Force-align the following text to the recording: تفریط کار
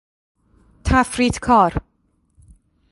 تفریط 0.85 1.39
کار 1.39 1.81